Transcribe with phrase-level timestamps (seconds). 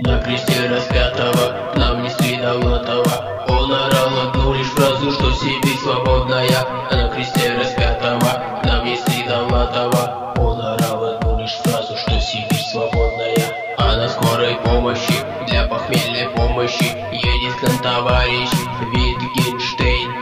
[0.00, 6.46] На кресте распятого нам несли Довлатова Он орал одну лишь фразу, что Сибирь свободная.
[6.88, 13.34] А на кресте распятого нам несли Довлатова Он орал одну лишь фразу, что Сибирь свободная.
[13.76, 15.14] А на скорой помощи,
[15.48, 16.96] для похмельной помощи.
[17.10, 18.50] Едет к нам товарищ
[18.94, 20.12] Витгенштейн.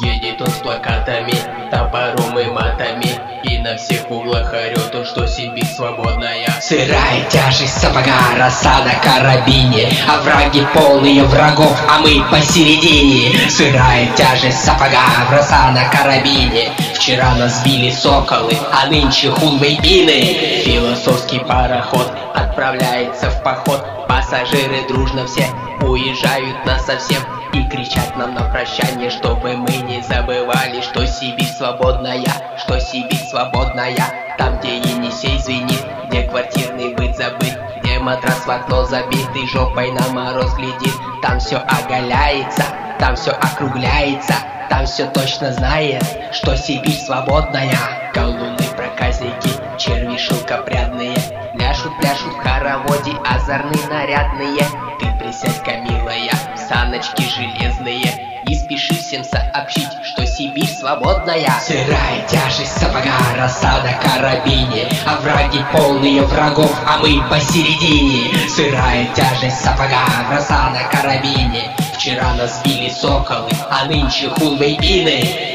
[0.00, 1.34] Едет он с плакатами,
[1.72, 3.20] топором и матами.
[3.42, 6.43] И на всех углах орет он, что Сибирь свободная.
[6.66, 9.86] Сырая тяжесть сапога, роса на карабине.
[10.08, 13.50] А враги полные врагов, а мы посередине.
[13.50, 16.70] Сырая тяжесть сапога, роса на карабине.
[16.94, 23.84] Вчера нас били соколы, а нынче хунвейбины Философский пароход отправляется в поход.
[24.08, 25.46] Пассажиры дружно все
[25.82, 32.24] уезжают нас совсем И кричат нам на прощание, чтобы мы не забывали Что Сибирь свободная,
[32.64, 33.96] что Сибирь свободная.
[34.38, 40.08] Там, где Енисей звенит, где квартирный быт забыт Где матрас в окно забитый, жопой на
[40.08, 40.94] мороз глядит.
[41.22, 42.64] Там все оголяется,
[42.98, 44.34] там все округляется
[44.70, 47.76] Там все точно знает, что Сибирь свободная.
[48.14, 51.16] Колдуны проказники, черви шелкопрядные.
[51.54, 54.64] Пляшут, пляшут в хороводе, озорные нарядные.
[54.98, 58.42] Ты присядь-ка, милая, саночки железные.
[58.46, 61.50] Не спеши всем сообщить, что Сибирь свободная.
[61.58, 64.90] Сырая тяжесть сапога, роса на карабине.
[65.06, 68.46] А враги полные врагов, а мы посередине.
[68.46, 71.74] Сырая тяжесть сапога, роса на карабине.
[71.94, 75.53] Вчера нас били соколы, а нынче хунвейбины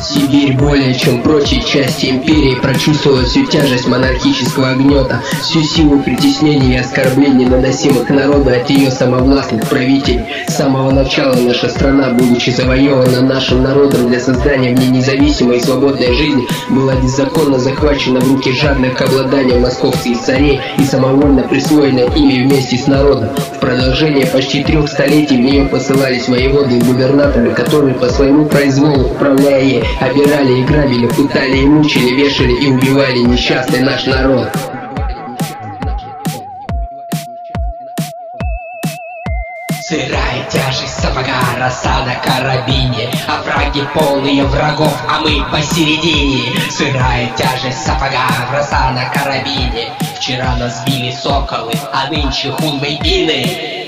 [0.00, 6.78] Сибирь более чем прочие части империи прочувствовала всю тяжесть монархического гнета, всю силу притеснений и
[6.78, 10.26] оскорблений, наносимых народу от ее самовластных правителей.
[10.48, 15.60] С самого начала наша страна, будучи завоевана нашим народом для создания в ней независимой и
[15.60, 19.00] свободной жизни, была незаконно захвачена в руки жадных к
[19.58, 23.30] московских царей и самовольно присвоена ими вместе с народом.
[23.56, 29.06] В продолжение почти трех столетий в нее посылались воеводы и губернаторы, которые по своему произволу,
[29.06, 34.48] управляя ей, обирали и грабили, пытали и мучили, вешали и убивали несчастный наш народ.
[39.88, 46.60] Сырая тяжесть сапога, роса на карабине А враги полные врагов, а мы посередине.
[46.70, 49.92] Сырая тяжесть сапога, роса на карабине.
[50.16, 53.86] Вчера нас били соколы, а нынче хунвейбины